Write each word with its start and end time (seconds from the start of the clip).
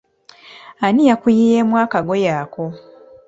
Ani 0.85 1.01
yakuyiyeemu 1.09 1.73
akagoye 1.85 2.29
ako? 2.41 2.63